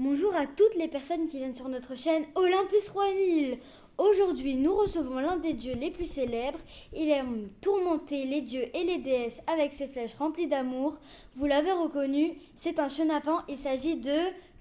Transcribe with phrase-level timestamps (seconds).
[0.00, 3.58] Bonjour à toutes les personnes qui viennent sur notre chaîne Olympus 3000.
[3.98, 6.60] Aujourd'hui, nous recevons l'un des dieux les plus célèbres.
[6.92, 10.96] Il aime tourmenter les dieux et les déesses avec ses flèches remplies d'amour.
[11.34, 13.42] Vous l'avez reconnu, c'est un chenapan.
[13.48, 14.16] Il s'agit de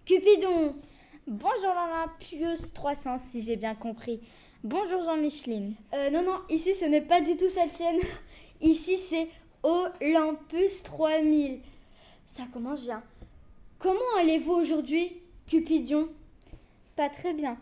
[0.05, 0.73] Cupidon.
[1.27, 4.19] Bonjour Lana, Pius 300 si j'ai bien compris.
[4.63, 5.75] Bonjour Jean-Micheline.
[5.93, 7.99] Euh, non, non, ici ce n'est pas du tout cette chaîne.
[8.59, 9.27] Ici c'est
[9.61, 11.59] Olympus 3000.
[12.25, 13.03] Ça commence bien.
[13.77, 15.21] Comment allez-vous aujourd'hui?
[15.47, 16.09] Cupidon
[16.97, 17.57] Pas très bien.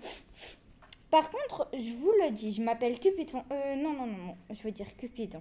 [1.12, 3.44] Par contre, je vous le dis, je m'appelle Cupidon.
[3.52, 5.40] Euh, non, non, non, non, je veux dire Cupidon.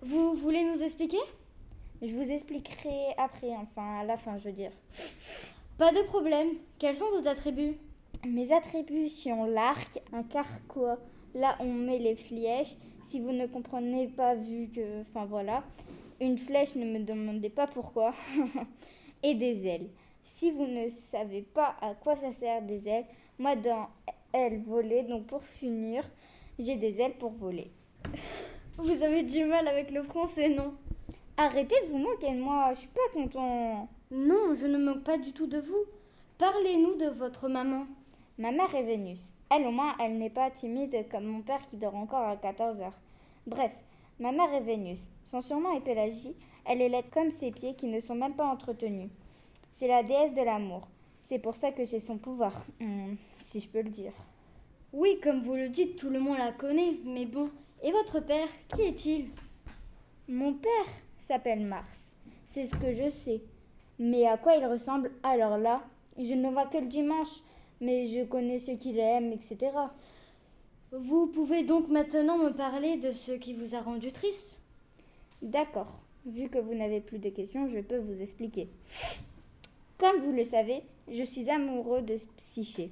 [0.00, 1.18] Vous voulez nous expliquer?
[2.00, 4.70] Je vous expliquerai après, enfin, à la fin, je veux dire.
[5.76, 6.50] Pas de problème.
[6.78, 7.76] Quels sont vos attributs?
[8.24, 10.98] Mes attributs sont l'arc, un carquois,
[11.34, 12.76] là on met les flèches.
[13.02, 15.00] Si vous ne comprenez pas, vu que.
[15.00, 15.64] Enfin voilà.
[16.20, 18.14] Une flèche, ne me demandez pas pourquoi.
[19.24, 19.88] Et des ailes.
[20.24, 23.06] Si vous ne savez pas à quoi ça sert des ailes,
[23.38, 23.88] moi dans
[24.32, 26.08] ailes voler, donc pour finir,
[26.58, 27.70] j'ai des ailes pour voler.
[28.78, 30.74] Vous avez du mal avec le français, non?
[31.36, 33.88] Arrêtez de vous moquer de moi, je suis pas content.
[34.10, 35.84] Non, je ne me moque pas du tout de vous.
[36.38, 37.86] Parlez-nous de votre maman.
[38.38, 39.34] Ma mère est Vénus.
[39.50, 42.80] Elle, au moins, elle n'est pas timide comme mon père qui dort encore à 14
[42.80, 42.98] heures.
[43.46, 43.72] Bref,
[44.18, 45.10] ma mère est Vénus.
[45.24, 46.34] Son surnom est Pélagie.
[46.64, 49.10] Elle est laide comme ses pieds qui ne sont même pas entretenus.
[49.72, 50.88] C'est la déesse de l'amour.
[51.24, 54.12] C'est pour ça que j'ai son pouvoir, hmm, si je peux le dire.
[54.92, 56.98] Oui, comme vous le dites, tout le monde la connaît.
[57.04, 57.50] Mais bon,
[57.82, 59.30] et votre père, qui est-il?
[60.28, 60.70] Mon père
[61.18, 62.14] s'appelle Mars.
[62.46, 63.42] C'est ce que je sais.
[63.98, 65.10] Mais à quoi il ressemble?
[65.22, 65.82] Alors là,
[66.18, 67.40] je ne le vois que le dimanche.
[67.80, 69.72] Mais je connais ce qu'il aime, etc.
[70.92, 74.60] Vous pouvez donc maintenant me parler de ce qui vous a rendu triste?
[75.40, 75.98] D'accord.
[76.26, 78.68] Vu que vous n'avez plus de questions, je peux vous expliquer.
[80.02, 82.90] Comme vous le savez, je suis amoureux de Psyché.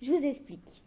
[0.00, 0.82] Je vous explique.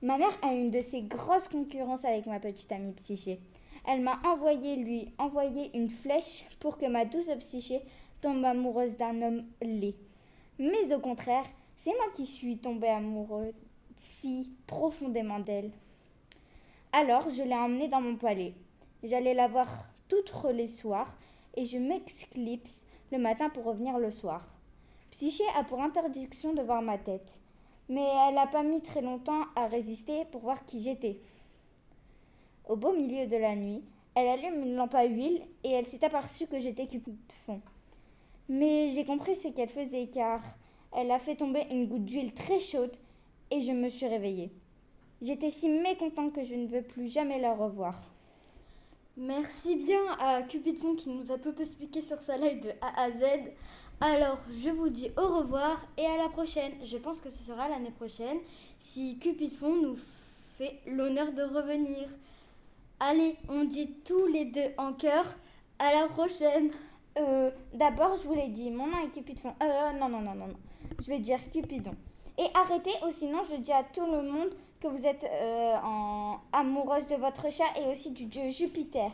[0.00, 3.40] Ma mère a une de ces grosses concurrences avec ma petite amie Psyché.
[3.86, 7.82] Elle m'a envoyé lui envoyer une flèche pour que ma douce Psyché
[8.22, 9.96] tombe amoureuse d'un homme laid.
[10.58, 11.44] Mais au contraire,
[11.76, 13.52] c'est moi qui suis tombée amoureux
[13.98, 15.72] si profondément d'elle.
[16.90, 18.54] Alors je l'ai emmenée dans mon palais.
[19.02, 21.14] J'allais la voir toutes les soirs
[21.54, 22.86] et je m'exclipse
[23.18, 24.46] matin pour revenir le soir.
[25.10, 27.32] Psyché a pour interdiction de voir ma tête,
[27.88, 31.20] mais elle n'a pas mis très longtemps à résister pour voir qui j'étais.
[32.68, 33.82] Au beau milieu de la nuit,
[34.14, 36.88] elle allume une lampe à huile et elle s'est aperçue que j'étais
[37.46, 37.60] fond.
[38.48, 40.40] Mais j'ai compris ce qu'elle faisait car
[40.96, 42.96] elle a fait tomber une goutte d'huile très chaude
[43.50, 44.52] et je me suis réveillée.
[45.22, 48.00] J'étais si mécontente que je ne veux plus jamais la revoir.
[49.16, 53.10] Merci bien à Cupidon qui nous a tout expliqué sur sa live de A à
[53.12, 53.52] Z.
[54.00, 56.72] Alors, je vous dis au revoir et à la prochaine.
[56.84, 58.38] Je pense que ce sera l'année prochaine
[58.80, 59.98] si Cupidon nous
[60.58, 62.08] fait l'honneur de revenir.
[62.98, 65.24] Allez, on dit tous les deux en chœur.
[65.78, 66.70] À la prochaine.
[67.16, 69.54] Euh, D'abord, je vous l'ai dit, mon nom est Cupidon.
[69.62, 70.56] Euh, non, non, non, non, non.
[71.00, 71.94] Je vais dire Cupidon.
[72.38, 74.50] Et arrêtez, ou sinon je dis à tout le monde
[74.80, 79.10] que vous êtes euh, en amoureuse de votre chat et aussi du dieu Jupiter.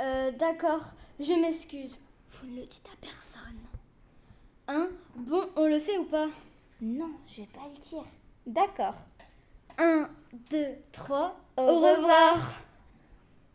[0.00, 1.98] Euh, d'accord, je m'excuse.
[2.30, 3.58] Vous ne le dites à personne.
[4.66, 4.88] Hein?
[5.14, 6.28] Bon, on le fait ou pas?
[6.80, 8.04] Non, je vais pas le dire.
[8.46, 8.94] D'accord.
[9.78, 10.08] 1,
[10.50, 12.38] 2, 3, au revoir.